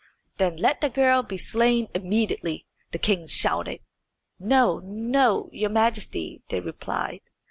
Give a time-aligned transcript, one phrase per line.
[0.37, 3.81] "Then let the girl be slain immediately," the king shouted.
[4.39, 7.21] "No, no, your Majesty," they replied.